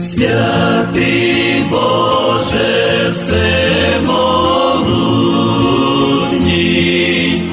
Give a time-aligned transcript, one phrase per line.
[0.00, 4.72] Святий Боже всемогутній.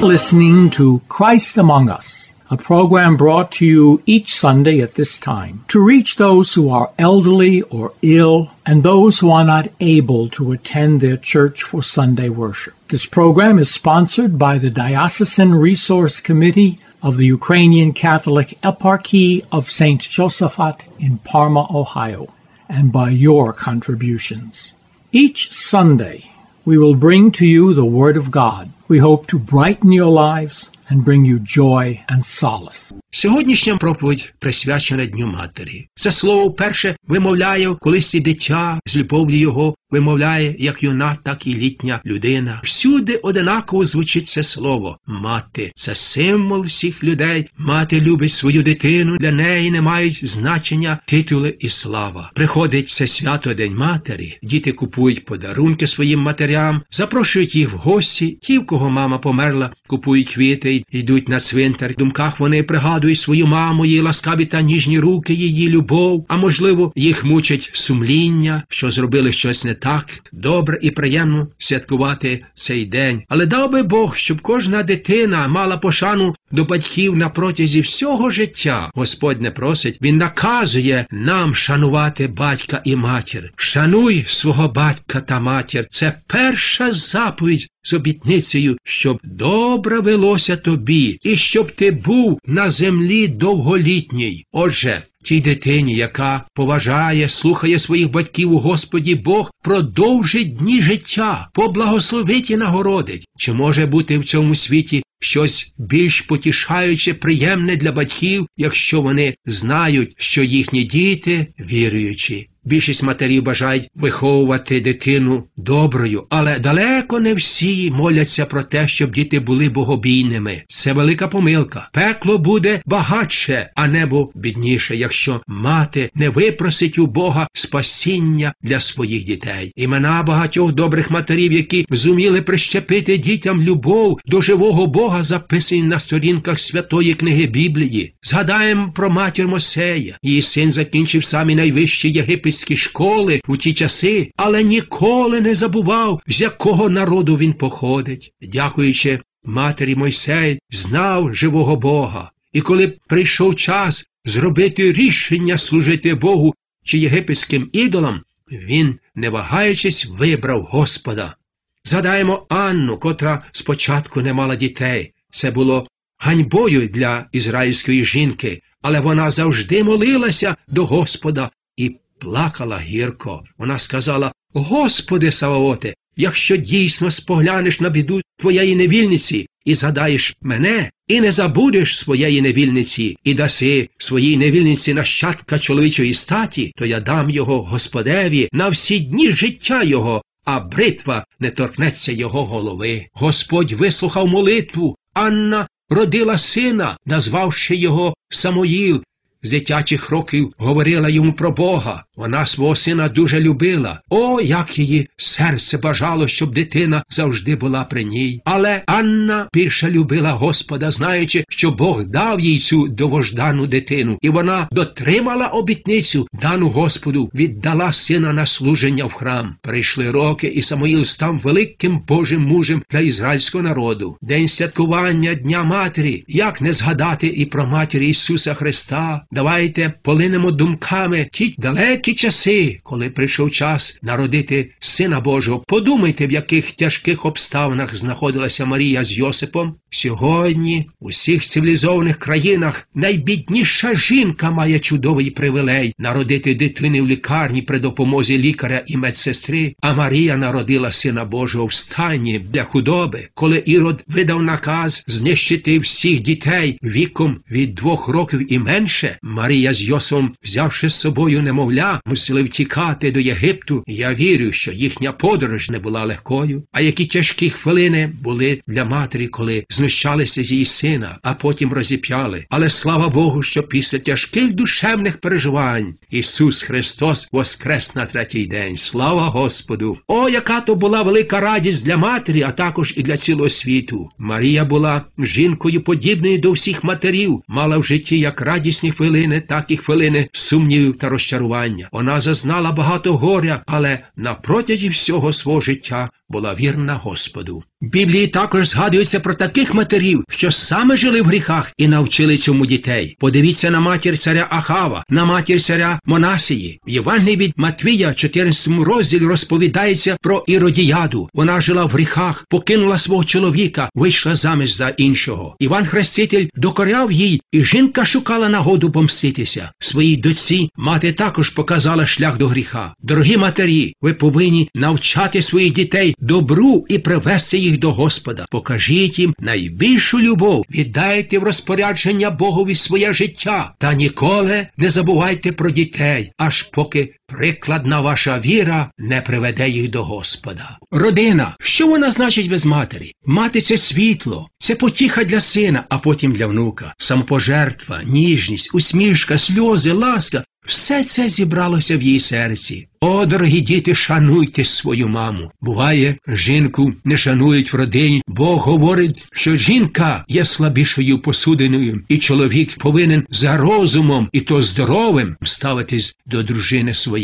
[0.02, 5.64] listening to Christ Among Us, a program brought to you each Sunday at this time
[5.68, 10.50] to reach those who are elderly or ill and those who are not able to
[10.50, 12.74] attend their church for Sunday worship.
[12.88, 19.71] This program is sponsored by the Diocesan Resource Committee of the Ukrainian Catholic Eparchy of
[19.71, 20.01] St.
[20.01, 22.33] Josaphat in Parma, Ohio,
[22.69, 24.73] and by your contributions.
[25.11, 26.31] Each Sunday,
[26.65, 28.71] we will bring to you the Word of God.
[28.87, 32.93] We hope to brighten your lives and bring you joy and solace.
[33.11, 35.87] Сьогоднішня проповідь присвячена Дню Матері.
[35.95, 41.54] Це слово вперше вимовляє колись і дитя, з любов'ю його вимовляє як юна, так і
[41.54, 42.60] літня людина.
[42.64, 45.72] Всюди одинаково звучить це слово мати.
[45.74, 47.46] Це символ всіх людей.
[47.58, 52.30] Мати любить свою дитину, для неї не мають значення титули і слава.
[52.34, 54.38] Приходить це свято День Матері.
[54.42, 58.38] Діти купують подарунки своїм матерям, запрошують їх в гості.
[58.42, 61.92] Ті, в кого мама померла, купують квіти, йдуть на цвинтар.
[61.92, 66.26] В думках вони пригадують свою маму, її ласкаві та ніжні руки, її любов.
[66.28, 70.20] А можливо, їх мучить сумління, що зробили щось не так.
[70.32, 73.22] Добре і приємно святкувати цей день.
[73.28, 78.90] Але дав би Бог, щоб кожна дитина мала пошану до батьків на протязі всього життя.
[78.94, 83.52] Господь не просить, Він наказує нам шанувати батька і матір.
[83.56, 85.86] Шануй свого батька та матір.
[85.90, 93.28] Це перша заповідь з обітницею, щоб добре велося тобі, і щоб ти був на землі
[93.28, 94.46] довголітній.
[94.52, 102.50] Отже, тій дитині, яка поважає, слухає своїх батьків у Господі Бог, продовжить дні життя, поблагословить
[102.50, 103.26] і нагородить.
[103.38, 110.14] Чи може бути в цьому світі щось більш потішаюче, приємне для батьків, якщо вони знають,
[110.16, 112.48] що їхні діти віруючі?
[112.64, 119.40] Більшість матерів бажають виховувати дитину доброю, але далеко не всі моляться про те, щоб діти
[119.40, 120.62] були богобійними.
[120.68, 121.88] Це велика помилка.
[121.92, 129.24] Пекло буде багатше, а небо бідніше, якщо мати не випросить у Бога спасіння для своїх
[129.24, 129.72] дітей.
[129.76, 136.60] Імена багатьох добрих матерів, які зуміли прищепити дітям любов до живого Бога, записані на сторінках
[136.60, 138.14] святої книги Біблії.
[138.22, 140.18] Згадаємо про матір Мосея.
[140.22, 146.40] Її син закінчив самі найвищі єгипетські школи у ті часи, але ніколи не забував, з
[146.40, 148.32] якого народу він походить.
[148.42, 152.30] Дякуючи матері Мойсей, знав живого Бога.
[152.52, 156.54] І коли прийшов час зробити рішення служити Богу
[156.84, 161.36] чи єгипетським ідолам, він, не вагаючись, вибрав Господа.
[161.84, 165.12] Згадаємо Анну, котра спочатку не мала дітей.
[165.30, 165.86] Це було
[166.18, 173.44] ганьбою для ізраїльської жінки, але вона завжди молилася до Господа і плакала гірко.
[173.58, 181.20] Вона сказала Господи Саваоте, якщо дійсно споглянеш на біду твоєї невільниці і згадаєш мене, і
[181.20, 187.62] не забудеш своєї невільниці, і даси своїй невільниці нащадка чоловічої статі, то я дам його
[187.62, 193.06] Господеві на всі дні життя його, а бритва не торкнеться його голови.
[193.12, 194.96] Господь вислухав молитву.
[195.14, 199.02] Анна родила сина, назвавши його Самоїл.
[199.44, 202.04] З дитячих років говорила йому про Бога.
[202.16, 204.00] Вона свого сина дуже любила.
[204.10, 208.42] О, як її серце бажало, щоб дитина завжди була при ній.
[208.44, 214.68] Але Анна більше любила Господа, знаючи, що Бог дав їй цю довождану дитину, і вона
[214.72, 219.56] дотримала обітницю, дану Господу, віддала сина на служення в храм.
[219.62, 224.16] Прийшли роки, і Самоїл став великим Божим мужем для ізраїльського народу.
[224.22, 226.24] День святкування Дня Матері.
[226.28, 229.24] Як не згадати і про матір Ісуса Христа?
[229.32, 235.64] Давайте полинемо думками ті далекі часи, коли прийшов час народити Сина Божого.
[235.66, 239.74] Подумайте, в яких тяжких обставинах знаходилася Марія з Йосипом.
[239.90, 247.78] Сьогодні у всіх цивілізованих країнах найбідніша жінка має чудовий привилей народити дитини в лікарні при
[247.78, 254.04] допомозі лікаря і медсестри, а Марія народила Сина Божого в стані для худоби, коли Ірод
[254.06, 259.18] видав наказ знищити всіх дітей віком від двох років і менше.
[259.24, 263.84] Марія з Йосом, взявши з собою немовля, мусили втікати до Єгипту.
[263.86, 266.62] Я вірю, що їхня подорож не була легкою.
[266.72, 272.44] А які тяжкі хвилини були для матері, коли знущалися з її сина, а потім розіп'яли.
[272.50, 278.76] Але слава Богу, що після тяжких душевних переживань Ісус Христос воскрес на третій день.
[278.76, 279.98] Слава Господу!
[280.06, 284.08] О, яка то була велика радість для матері, а також і для цілого світу.
[284.18, 289.64] Марія була жінкою подібною до всіх матерів, мала в житті як радісні хвилини хвилини, так
[289.68, 291.88] і хвилини сумнівів та розчарування.
[291.92, 297.62] Вона зазнала багато горя, але на протязі всього свого життя була вірна Господу.
[297.80, 302.66] В Біблії також згадується про таких матерів, що саме жили в гріхах і навчили цьому
[302.66, 303.16] дітей.
[303.18, 306.80] Подивіться на матір царя Ахава, на матір царя Монасії.
[306.86, 311.28] В Євангелії від Матвія, 14 розділі, розповідається про іродіяду.
[311.34, 315.56] Вона жила в гріхах, покинула свого чоловіка, вийшла заміж за іншого.
[315.58, 319.72] Іван Хреститель докоряв їй, і жінка шукала нагоду помститися.
[319.78, 322.94] Своїй дочці мати також показала шлях до гріха.
[323.02, 328.46] Дорогі матері, ви повинні навчати своїх дітей добру і привести їх до Господа.
[328.50, 335.70] Покажіть їм найбільшу любов, віддайте в розпорядження Богові своє життя, та ніколи не забувайте про
[335.70, 340.78] дітей, аж поки прикладна ваша віра не приведе їх до Господа.
[340.90, 343.12] Родина, що вона значить без матері?
[343.26, 349.92] Мати це світло, це потіха для сина, а потім для внука, самопожертва, ніжність, усмішка, сльози,
[349.92, 350.44] ласка.
[350.66, 352.88] Все це зібралося в її серці.
[353.00, 355.50] О, дорогі діти, шануйте свою маму.
[355.60, 362.78] Буває, жінку не шанують в родині, Бог говорить, що жінка є слабішою посудиною, і чоловік
[362.78, 367.21] повинен за розумом і то здоровим ставитись до дружини своєї.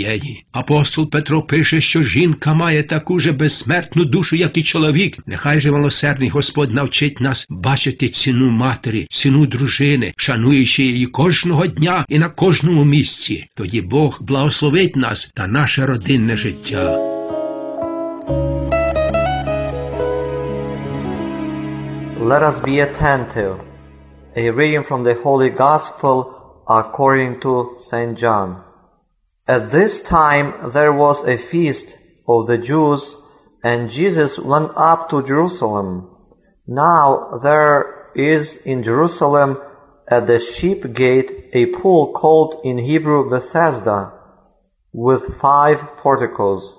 [0.53, 5.17] Апостол Петро пише, що жінка має таку же безсмертну душу, як і чоловік.
[5.27, 12.05] Нехай же милосердний Господь навчить нас бачити ціну матері, ціну дружини, шануючи її кожного дня
[12.09, 13.47] і на кожному місці.
[13.55, 16.99] Тоді Бог благословить нас та наше родинне життя.
[22.21, 23.57] Let us be attentive.
[24.37, 26.17] A reading from the Holy Gospel
[26.67, 28.15] according to St.
[28.23, 28.68] John.
[29.49, 31.97] At this time there was a feast
[32.29, 33.17] of the Jews
[33.65, 36.15] and Jesus went up to Jerusalem.
[36.67, 39.59] Now there is in Jerusalem
[40.07, 44.13] at the sheep gate a pool called in Hebrew Bethesda
[44.93, 46.77] with five porticos.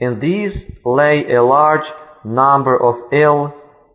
[0.00, 1.92] In these lay a large
[2.24, 3.54] number of ill,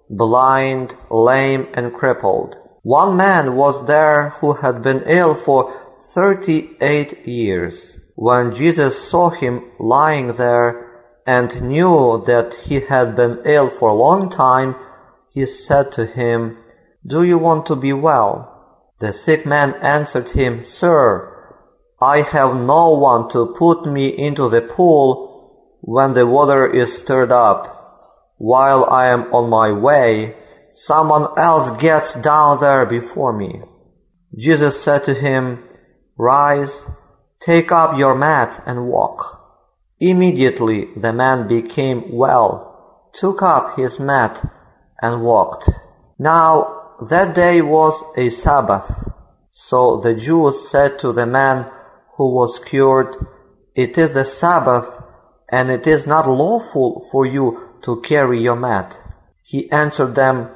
[0.10, 2.56] blind, lame, and crippled.
[2.84, 8.00] One man was there who had been ill for 38 years.
[8.15, 10.89] When Jesus saw him lying there
[11.25, 14.75] and knew that he had been ill for a long time,
[15.30, 16.57] he said to him,
[17.06, 18.94] Do you want to be well?
[19.00, 21.27] The sick man answered him, Sir,
[22.01, 27.31] I have no one to put me into the pool when the water is stirred
[27.31, 27.77] up.
[28.38, 30.36] While I am on my way,
[30.69, 33.62] someone else gets down there before me.
[34.36, 35.63] Jesus said to him,
[36.22, 36.88] Rise,
[37.40, 39.42] take up your mat and walk.
[40.00, 44.40] Immediately the man became well, took up his mat
[45.02, 45.68] and walked.
[46.20, 49.10] Now that day was a Sabbath.
[49.50, 51.72] So the Jews said to the man
[52.18, 53.16] who was cured,
[53.74, 55.02] It is the Sabbath,
[55.50, 59.02] and it is not lawful for you to carry your mat.
[59.42, 60.52] He answered them,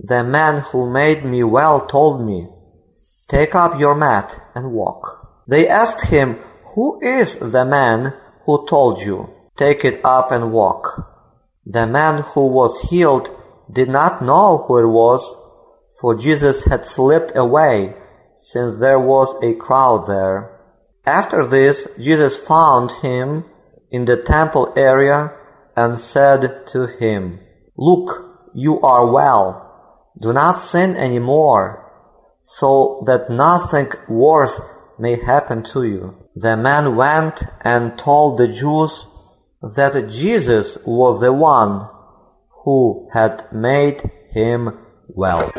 [0.00, 2.48] The man who made me well told me,
[3.28, 5.42] Take up your mat and walk.
[5.48, 6.38] They asked him,
[6.74, 11.10] Who is the man who told you, Take it up and walk?
[11.64, 13.30] The man who was healed
[13.70, 15.34] did not know who it was,
[16.00, 17.94] for Jesus had slipped away,
[18.36, 20.50] since there was a crowd there.
[21.06, 23.44] After this, Jesus found him
[23.90, 25.32] in the temple area
[25.76, 27.40] and said to him,
[27.76, 30.10] Look, you are well.
[30.20, 31.83] Do not sin anymore,
[32.44, 34.60] so that nothing worse
[34.98, 36.14] may happen to you.
[36.36, 39.06] The man went and told the Jews
[39.60, 41.88] that Jesus was the one
[42.64, 45.50] who had made him well.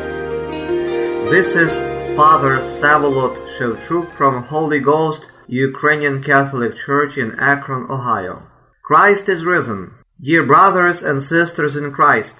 [1.28, 1.72] This is
[2.16, 8.42] Father Savolot Shevchuk from Holy Ghost Ukrainian Catholic Church in Akron, Ohio.
[8.82, 9.94] Christ is risen.
[10.20, 12.36] Dear brothers and sisters in Christ,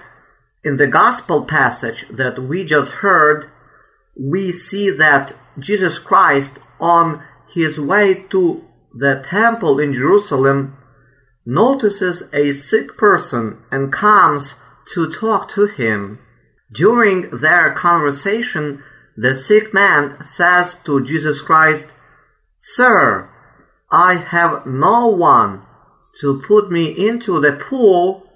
[0.65, 3.51] in the gospel passage that we just heard,
[4.19, 10.77] we see that Jesus Christ on his way to the temple in Jerusalem
[11.45, 14.55] notices a sick person and comes
[14.95, 16.19] to talk to him.
[16.73, 18.83] During their conversation,
[19.17, 21.89] the sick man says to Jesus Christ,
[22.57, 23.31] Sir,
[23.91, 25.63] I have no one
[26.21, 28.29] to put me into the pool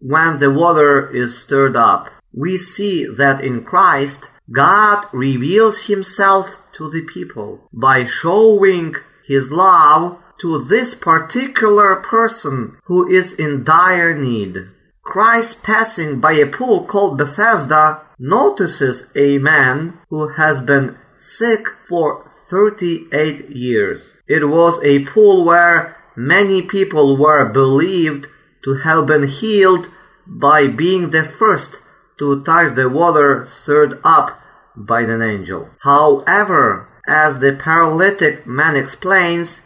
[0.00, 2.10] when the water is stirred up.
[2.32, 8.94] We see that in Christ, God reveals himself to the people by showing
[9.26, 14.56] his love to this particular person who is in dire need.
[15.02, 22.30] Christ passing by a pool called Bethesda notices a man who has been sick for
[22.48, 24.12] 38 years.
[24.26, 28.28] It was a pool where many people were believed
[28.64, 29.88] to have been healed
[30.26, 31.80] by being the first
[32.18, 34.40] to touch the water stirred up
[34.76, 35.70] by an angel.
[35.80, 39.60] However, as the paralytic man explains,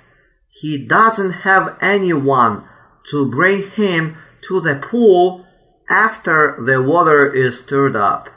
[0.49, 2.65] he doesn't have anyone
[3.11, 4.17] to bring him
[4.49, 5.45] to the pool
[5.91, 8.29] after the water is stirred up.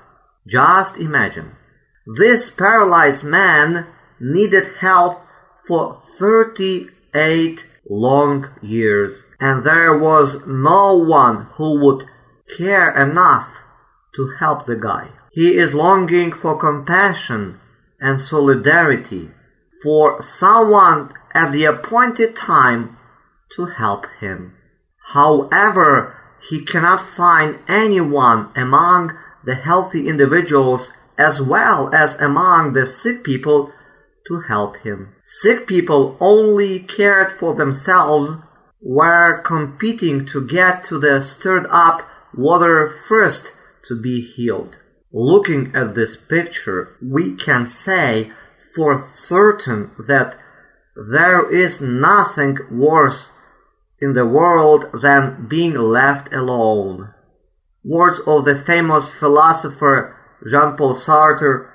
[0.48, 1.52] Just imagine.
[2.06, 3.88] This paralyzed man
[4.20, 5.22] needed help
[5.68, 12.08] for 38 long years, and there was no one who would
[12.58, 13.60] care enough
[14.16, 15.10] to help the guy.
[15.32, 17.60] He is longing for compassion
[18.00, 19.32] and solidarity,
[19.84, 22.98] for someone at the appointed time
[23.56, 24.54] to help him.
[25.08, 26.16] However,
[26.50, 33.72] he cannot find anyone among the healthy individuals as well as among the sick people
[34.28, 35.16] to help him.
[35.24, 38.32] Sick people only cared for themselves,
[38.82, 43.52] were competing to get to the stirred up water first
[43.88, 44.76] to be healed.
[45.12, 48.32] Looking at this picture, we can say
[48.76, 50.38] for certain that
[50.96, 53.32] there is nothing worse
[54.00, 57.14] in the world than being left alone.
[57.84, 60.16] Words of the famous philosopher
[60.50, 61.70] Jean-Paul Sartre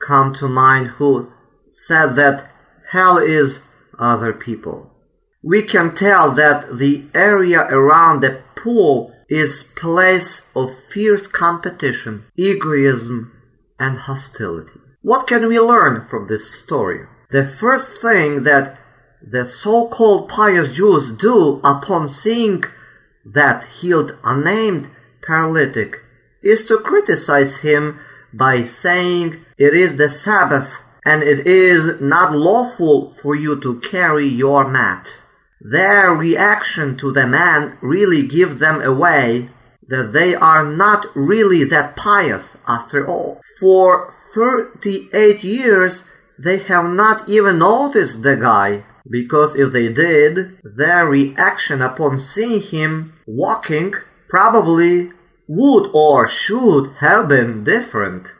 [0.00, 1.32] come to mind who
[1.70, 2.50] said that
[2.90, 3.60] hell is
[3.98, 4.90] other people.
[5.42, 13.32] We can tell that the area around the pool is place of fierce competition, egoism,
[13.78, 14.80] and hostility.
[15.02, 17.06] What can we learn from this story?
[17.30, 18.78] The first thing that
[19.22, 22.64] the so-called pious Jews do upon seeing
[23.24, 24.88] that healed unnamed
[25.26, 25.96] paralytic
[26.42, 27.98] is to criticize him
[28.32, 34.26] by saying it is the Sabbath and it is not lawful for you to carry
[34.26, 35.18] your mat.
[35.60, 39.48] Their reaction to the man really gives them away
[39.88, 43.40] that they are not really that pious after all.
[43.60, 46.02] For 38 years
[46.38, 52.60] they have not even noticed the guy because if they did, their reaction upon seeing
[52.60, 53.94] him walking
[54.28, 55.12] probably
[55.48, 58.34] would or should have been different.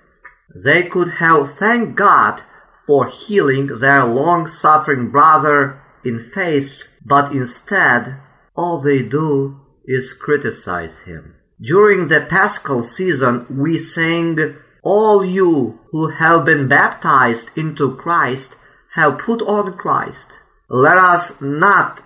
[0.54, 2.42] They could have thanked God
[2.87, 8.16] for healing their long suffering brother in faith, but instead,
[8.54, 11.34] all they do is criticize him.
[11.60, 18.56] During the Paschal season, we sing, All you who have been baptized into Christ
[18.94, 20.38] have put on Christ.
[20.68, 22.02] Let us not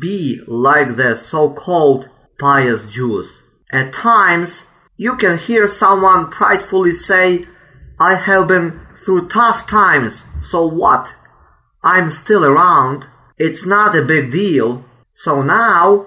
[0.00, 2.08] be like the so-called
[2.38, 3.40] pious Jews.
[3.70, 4.64] At times,
[4.96, 7.46] you can hear someone pridefully say,
[7.98, 11.14] I have been through tough times, so what?
[11.82, 13.06] I'm still around.
[13.36, 14.84] It's not a big deal.
[15.12, 16.06] So now,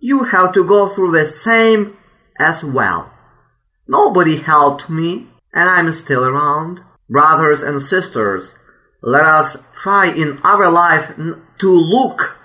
[0.00, 1.96] you have to go through the same
[2.38, 3.10] as well.
[3.88, 6.80] Nobody helped me, and I'm still around.
[7.08, 8.58] Brothers and sisters,
[9.00, 11.14] let us try in our life
[11.58, 12.36] to look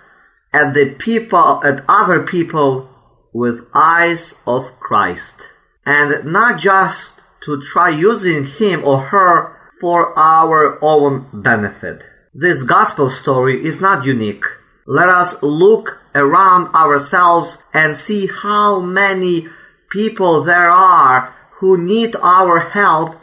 [0.53, 2.89] at the people, at other people
[3.33, 5.47] with eyes of Christ.
[5.85, 12.07] And not just to try using him or her for our own benefit.
[12.33, 14.45] This gospel story is not unique.
[14.87, 19.47] Let us look around ourselves and see how many
[19.89, 23.17] people there are who need our help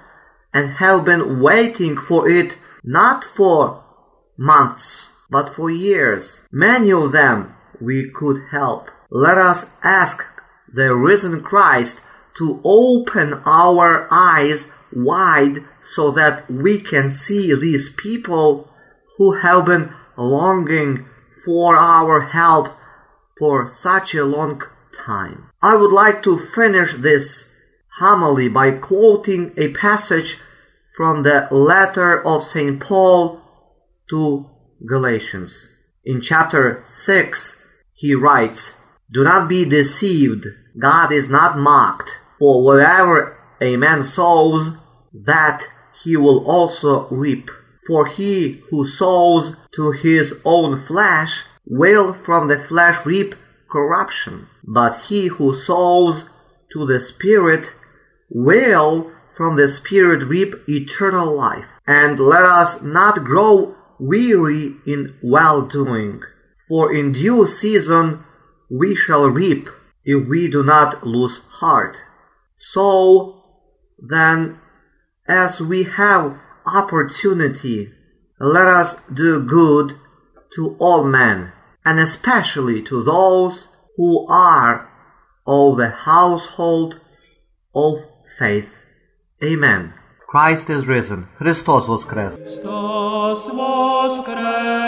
[0.52, 3.82] and have been waiting for it not for
[4.36, 6.46] months, but for years.
[6.52, 8.90] Many of them we could help.
[9.10, 10.22] Let us ask
[10.70, 12.02] the risen Christ
[12.36, 18.67] to open our eyes wide so that we can see these people
[19.18, 21.04] who have been longing
[21.44, 22.68] for our help
[23.38, 24.62] for such a long
[24.96, 25.50] time.
[25.62, 27.44] I would like to finish this
[27.98, 30.38] homily by quoting a passage
[30.96, 32.80] from the letter of St.
[32.80, 33.40] Paul
[34.10, 34.46] to
[34.86, 35.70] Galatians.
[36.04, 38.72] In chapter 6, he writes,
[39.12, 40.46] Do not be deceived.
[40.78, 42.16] God is not mocked.
[42.38, 44.70] For whatever a man sows,
[45.12, 45.66] that
[46.02, 47.50] he will also reap.
[47.88, 53.34] For he who sows to his own flesh will from the flesh reap
[53.70, 54.46] corruption.
[54.62, 56.26] But he who sows
[56.74, 57.72] to the Spirit
[58.28, 61.64] will from the Spirit reap eternal life.
[61.86, 66.20] And let us not grow weary in well doing,
[66.68, 68.22] for in due season
[68.70, 69.70] we shall reap
[70.04, 72.02] if we do not lose heart.
[72.58, 73.44] So
[73.98, 74.60] then,
[75.26, 76.38] as we have
[76.74, 77.92] opportunity,
[78.40, 79.96] let us do good
[80.54, 81.52] to all men,
[81.84, 84.88] and especially to those who are
[85.46, 87.00] of the household
[87.74, 88.04] of
[88.38, 88.84] faith.
[89.42, 89.94] Amen.
[90.28, 91.28] Christ is risen.
[91.38, 92.36] Christos voskres.
[92.36, 94.87] Christos voskres.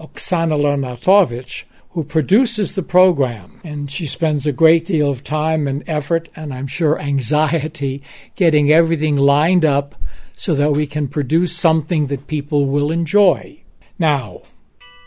[0.00, 3.60] Oksana Leonatovich, who produces the program.
[3.64, 8.02] And she spends a great deal of time and effort, and I'm sure anxiety,
[8.36, 9.94] getting everything lined up
[10.36, 13.60] so that we can produce something that people will enjoy.
[13.98, 14.42] Now,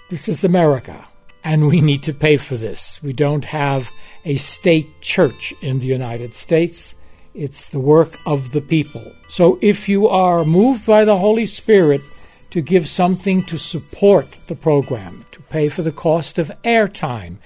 [0.09, 1.07] this is America,
[1.41, 3.01] and we need to pay for this.
[3.01, 3.89] We don't have
[4.25, 6.95] a state church in the United States.
[7.33, 9.13] It's the work of the people.
[9.29, 12.01] So if you are moved by the Holy Spirit
[12.51, 17.37] to give something to support the program, to pay for the cost of airtime,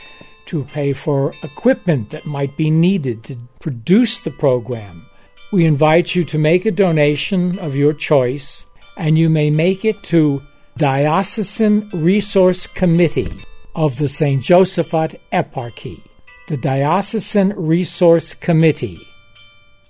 [0.45, 5.05] to pay for equipment that might be needed to produce the program,
[5.51, 8.65] we invite you to make a donation of your choice,
[8.97, 10.41] and you may make it to
[10.77, 14.41] Diocesan Resource Committee of the St.
[14.41, 16.01] Josephat Eparchy.
[16.47, 19.07] The Diocesan Resource Committee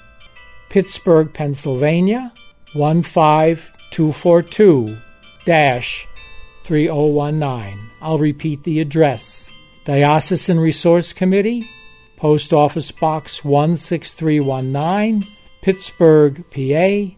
[0.68, 2.32] Pittsburgh, Pennsylvania
[2.74, 4.96] 15242
[5.44, 7.78] 3019.
[8.02, 9.50] I'll repeat the address
[9.84, 11.68] Diocesan Resource Committee,
[12.16, 15.26] Post Office Box 16319,
[15.62, 17.17] Pittsburgh, PA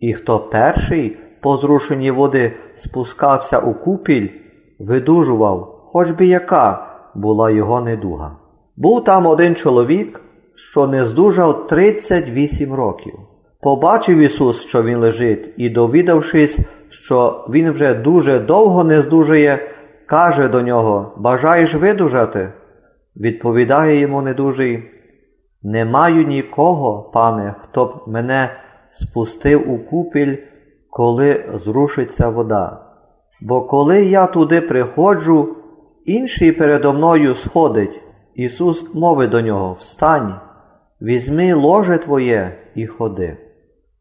[0.00, 4.28] і хто перший по зрушенні води спускався у купіль,
[4.78, 8.36] видужував, хоч би яка була його недуга.
[8.76, 10.20] Був там один чоловік,
[10.54, 13.29] що не здужав 38 років.
[13.60, 19.58] Побачив Ісус, що він лежить, і, довідавшись, що він вже дуже довго не здужує,
[20.06, 22.52] каже до нього Бажаєш видужати?
[23.16, 24.90] Відповідає йому недужий
[25.62, 28.50] Не маю нікого, пане, хто б мене
[28.92, 30.36] спустив у купіль,
[30.90, 32.86] коли зрушиться вода.
[33.40, 35.56] Бо коли я туди приходжу,
[36.06, 38.00] інший передо мною сходить.
[38.34, 40.34] Ісус мовить до нього Встань,
[41.02, 43.49] візьми ложе твоє і ходи.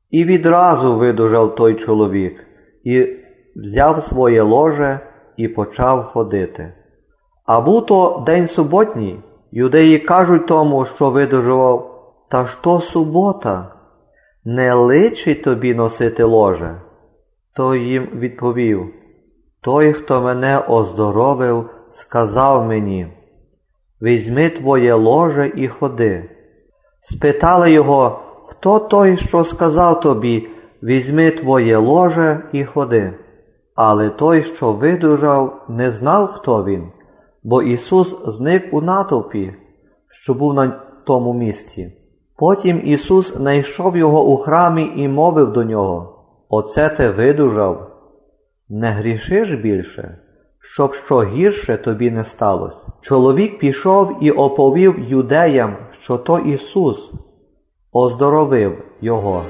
[0.09, 2.45] І відразу видужав той чоловік,
[2.83, 3.07] і
[3.55, 4.99] взяв своє ложе
[5.37, 6.73] і почав ходити.
[7.45, 9.19] А був то день суботній,
[9.51, 11.95] юдеї кажуть тому, що видужував,
[12.29, 13.73] та то субота,
[14.45, 16.81] не личить тобі носити ложе.
[17.55, 18.93] Той їм відповів
[19.61, 23.07] Той, хто мене оздоровив, сказав мені
[24.01, 26.29] Візьми твоє ложе і ходи.
[26.99, 28.19] Спитали його,
[28.59, 30.47] хто той, що сказав тобі,
[30.83, 33.13] візьми твоє ложе і ходи.
[33.75, 36.91] Але той, що видужав, не знав, хто він,
[37.43, 39.55] бо Ісус зник у натовпі,
[40.09, 41.93] що був на тому місці.
[42.37, 47.91] Потім Ісус знайшов його у храмі і мовив до нього Оце ти видужав,
[48.69, 50.17] не грішиш більше,
[50.59, 52.87] щоб що гірше тобі не сталося.
[53.01, 57.11] Чоловік пішов і оповів юдеям, що то Ісус
[57.91, 59.45] оздоровив його.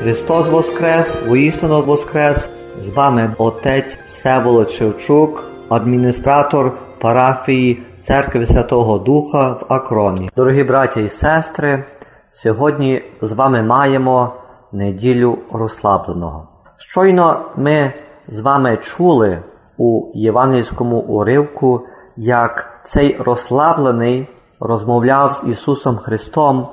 [0.00, 2.48] Христос Воскрес, воістину Воскрес!
[2.80, 10.30] З вами отець Всеволод Шевчук, адміністратор парафії Церкви Святого Духа в Акроні.
[10.36, 11.84] Дорогі браття і сестри,
[12.30, 14.32] сьогодні з вами маємо
[14.72, 16.48] неділю розслабленого.
[16.76, 17.92] Щойно ми
[18.28, 19.38] з вами чули
[19.76, 21.80] у євангельському уривку,
[22.16, 24.28] як цей розслаблений
[24.62, 26.68] розмовляв з Ісусом Христом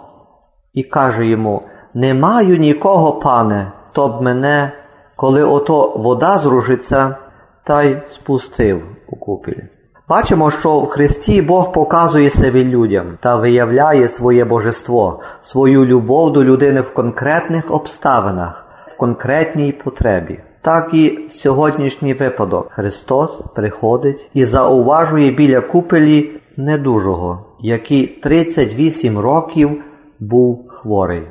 [0.73, 1.61] і каже йому:
[1.93, 4.71] Не маю нікого, пане, хто б мене,
[5.15, 7.15] коли ото вода зружиться,
[7.63, 9.61] та й спустив у купіль.
[10.09, 16.43] Бачимо, що в Христі Бог показує себе людям та виявляє своє божество, свою любов до
[16.43, 20.39] людини в конкретних обставинах, в конкретній потребі.
[20.61, 29.83] Так і сьогоднішній випадок Христос приходить і зауважує біля купелі недужого, який 38 років
[30.19, 31.23] був хворий.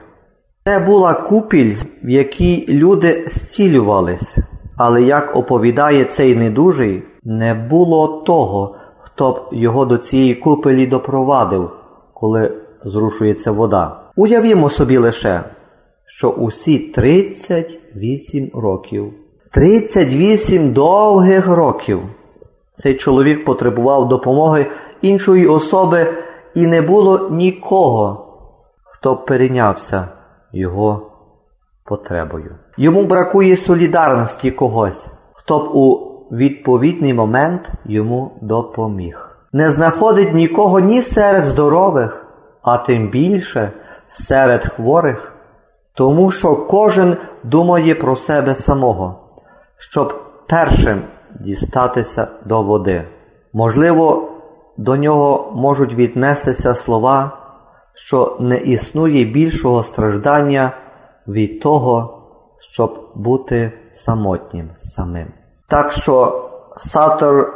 [0.64, 4.36] Це була купіль, в якій люди зцілювались,
[4.76, 11.70] але як оповідає цей недужий, не було того, хто б його до цієї купелі допровадив,
[12.14, 12.52] коли
[12.84, 14.00] зрушується вода.
[14.16, 15.40] Уявімо собі лише,
[16.06, 19.12] що усі 38 років,
[19.50, 22.00] 38 довгих років
[22.78, 24.66] цей чоловік потребував допомоги
[25.02, 26.14] іншої особи,
[26.54, 28.24] і не було нікого,
[28.84, 30.08] хто перейнявся
[30.52, 31.10] його
[31.84, 32.56] потребою.
[32.76, 39.38] Йому бракує солідарності когось, хто б у відповідний момент йому допоміг.
[39.52, 42.26] Не знаходить нікого ні серед здорових,
[42.62, 43.72] а тим більше
[44.06, 45.32] серед хворих,
[45.94, 49.20] тому що кожен думає про себе самого,
[49.76, 51.02] щоб першим
[51.40, 53.04] дістатися до води.
[53.52, 54.28] Можливо,
[54.76, 57.30] до нього можуть віднестися слова,
[57.94, 60.72] що не існує більшого страждання
[61.28, 62.22] від того,
[62.58, 65.26] щоб бути самотнім самим.
[65.68, 66.44] Так що
[66.78, 67.54] Сатор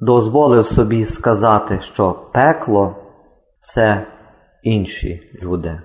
[0.00, 2.96] дозволив собі сказати, що пекло
[3.60, 4.06] це
[4.62, 5.80] інші люди.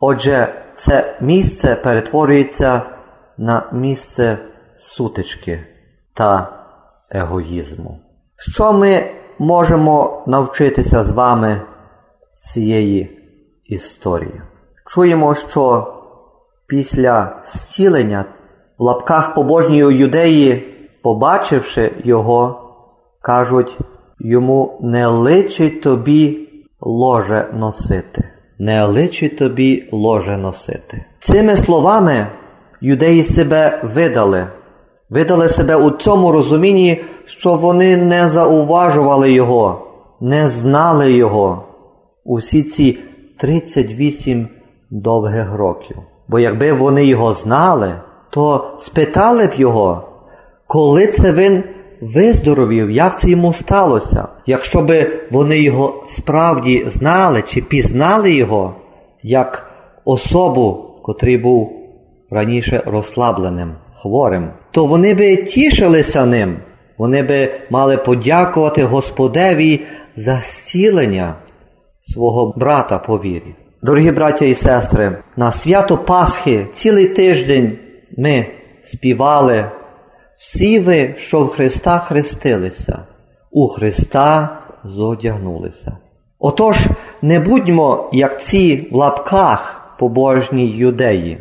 [0.00, 2.82] Отже, це місце перетворюється
[3.38, 4.38] на місце
[4.76, 5.60] сутички
[6.18, 6.48] та
[7.10, 8.00] егоїзму.
[8.36, 9.04] Що ми
[9.38, 11.62] можемо навчитися з вами
[12.32, 13.18] з цієї
[13.64, 14.42] історії?
[14.86, 15.94] Чуємо, що
[16.66, 18.24] після зцілення
[18.78, 22.60] в лапках побожньої юдеї побачивши його,
[23.20, 23.78] кажуть
[24.18, 26.48] йому не личить тобі
[26.80, 28.28] ложе носити.
[28.58, 31.04] Не личить тобі ложе носити.
[31.20, 32.26] Цими словами
[32.80, 34.46] юдеї себе видали,
[35.10, 39.86] видали себе у цьому розумінні, що вони не зауважували його,
[40.20, 41.62] не знали його
[42.24, 42.98] усі ці
[43.38, 44.48] 38
[44.90, 45.96] довгих років.
[46.28, 47.94] Бо якби вони його знали,
[48.30, 50.08] то спитали б його,
[50.66, 51.64] коли це він
[52.00, 54.28] виздоровів, як це йому сталося?
[54.46, 58.74] Якщо би вони його справді знали чи пізнали його
[59.22, 59.70] як
[60.04, 61.72] особу, котрий був
[62.30, 66.56] раніше розслабленим, хворим, то вони би тішилися ним,
[66.98, 69.80] вони би мали подякувати Господеві
[70.16, 71.34] за зцілення
[72.00, 73.54] свого брата по вірі.
[73.82, 77.78] Дорогі браття і сестри, на свято Пасхи цілий тиждень
[78.16, 78.46] ми
[78.84, 79.64] співали
[80.38, 82.98] всі ви, що в Христа хрестилися,
[83.50, 85.96] у Христа зодягнулися.
[86.38, 86.86] Отож,
[87.22, 91.38] не будьмо, як ці в лапках побожні юдеї.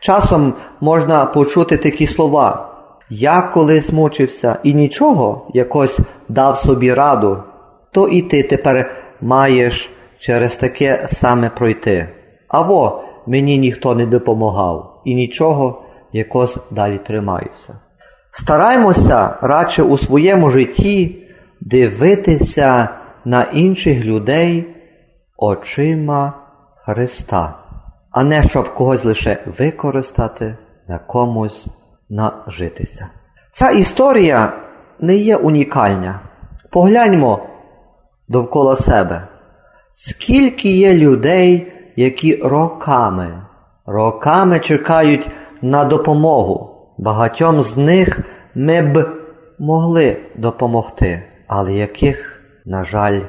[0.00, 2.66] Часом можна почути такі слова.
[3.10, 7.42] Я колись мучився і нічого якось дав собі раду,
[7.90, 12.08] то і ти тепер маєш через таке саме пройти.
[12.48, 17.80] Аво мені ніхто не допомагав і нічого якось далі тримаюся.
[18.32, 21.26] Стараймося радше у своєму житті
[21.60, 22.88] дивитися
[23.24, 24.64] на інших людей
[25.36, 26.32] очима
[26.84, 27.54] Христа,
[28.10, 30.56] а не щоб когось лише використати,
[30.88, 31.68] на комусь
[32.08, 33.08] нажитися.
[33.52, 34.52] Ця історія
[35.00, 36.20] не є унікальна.
[36.70, 37.40] Погляньмо
[38.28, 39.28] довкола себе.
[39.92, 43.42] Скільки є людей, які роками,
[43.86, 45.30] роками чекають
[45.62, 46.66] на допомогу.
[46.98, 48.20] Багатьом з них
[48.54, 49.08] ми б
[49.58, 53.20] могли допомогти, але яких, на жаль,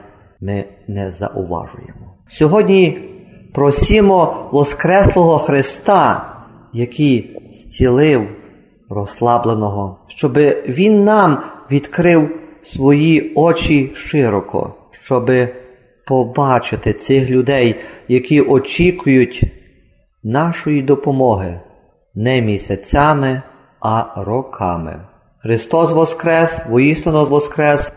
[0.41, 2.15] ми не зауважуємо.
[2.30, 3.11] Сьогодні
[3.54, 6.26] просімо Воскреслого Христа,
[6.74, 8.28] який зцілив
[8.90, 10.38] розслабленого, щоб
[10.68, 12.30] Він нам відкрив
[12.64, 15.32] свої очі широко, щоб
[16.08, 17.76] побачити цих людей,
[18.08, 19.44] які очікують
[20.24, 21.60] нашої допомоги
[22.16, 23.42] не місяцями,
[23.80, 25.00] а роками.
[25.40, 27.92] Христос Воскрес, воістину Воскрес,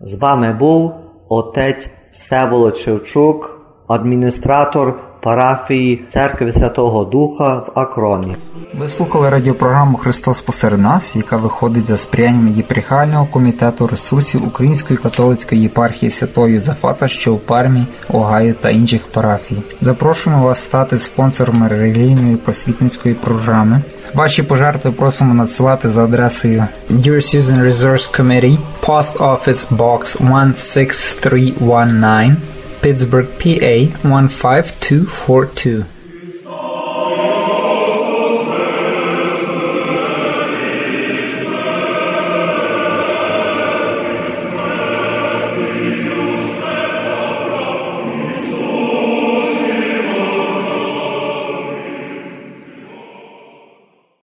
[0.00, 0.92] з вами був
[1.28, 3.59] отець Всеволод Шевчук,
[3.92, 8.36] адміністратор парафії Церкви Святого Духа в Акроні.
[8.74, 15.62] Ви слухали радіопрограму Христос посеред нас, яка виходить за сприянням єпархіального комітету ресурсів Української католицької
[15.62, 19.56] єпархії Святого Юзефата, що у Пармі, Огайо та інших парафій.
[19.80, 23.82] Запрошуємо вас стати спонсором релігійної просвітницької програми.
[24.14, 30.18] Ваші пожертви просимо надсилати за адресою Dear Susan Resource Committee, Post Office Box
[30.56, 32.36] 16319,
[32.82, 35.99] Pittsburgh, PA 15242.